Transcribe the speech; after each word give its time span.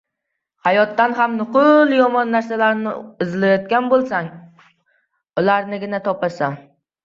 hayotdan 0.67 1.11
ham 1.19 1.35
nuqul 1.41 1.93
yomon 1.97 2.33
narsalarni 2.37 2.95
izlaydigan 3.27 3.93
boʻlsang, 3.95 4.33
ularnigina 5.45 6.05
topasan. 6.11 6.61